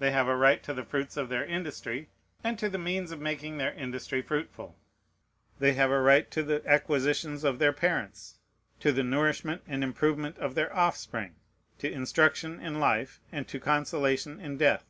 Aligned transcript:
They 0.00 0.10
have 0.10 0.28
a 0.28 0.36
right 0.36 0.62
to 0.64 0.74
the 0.74 0.84
fruits 0.84 1.16
of 1.16 1.30
their 1.30 1.42
industry, 1.42 2.10
and 2.44 2.58
to 2.58 2.68
the 2.68 2.76
means 2.76 3.10
of 3.10 3.22
making 3.22 3.56
their 3.56 3.72
industry 3.72 4.20
fruitful. 4.20 4.76
They 5.60 5.72
have 5.72 5.90
a 5.90 5.98
right 5.98 6.30
to 6.32 6.42
the 6.42 6.62
acquisitions 6.66 7.42
of 7.42 7.58
their 7.58 7.72
parents, 7.72 8.36
to 8.80 8.92
the 8.92 9.02
nourishment 9.02 9.62
and 9.66 9.82
improvement 9.82 10.36
of 10.36 10.56
their 10.56 10.76
offspring, 10.76 11.36
to 11.78 11.90
instruction 11.90 12.60
in 12.60 12.80
life 12.80 13.18
and 13.32 13.48
to 13.48 13.58
consolation 13.58 14.40
in 14.40 14.58
death. 14.58 14.84